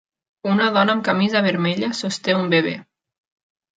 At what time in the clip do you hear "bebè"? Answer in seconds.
2.55-2.77